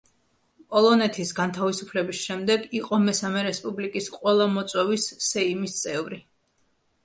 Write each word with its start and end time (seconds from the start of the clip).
პოლონეთის 0.69 1.33
განთავისუფლების 1.39 2.23
შემდეგ, 2.23 2.65
იყო 2.81 3.01
მესამე 3.05 3.45
რესპუბლიკის 3.51 4.11
ყველა 4.19 4.51
მოწვევის 4.57 5.09
სეიმის 5.31 5.81
წევრი. 5.87 6.23